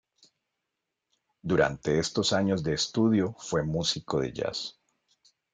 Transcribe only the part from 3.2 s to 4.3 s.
fue músico